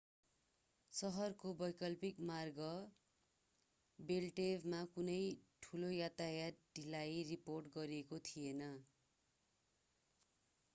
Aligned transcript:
सहरको 0.93 1.51
वैकल्पिक 1.59 2.25
मार्ग 2.29 2.69
बेल्टवेमा 3.99 4.81
कुनै 4.95 5.19
ठूलो 5.61 5.93
यातायात 5.95 6.67
ढिलाई 6.75 7.23
रिपोर्ट 7.29 7.73
गरिएको 7.73 8.23
थिएन 8.25 8.67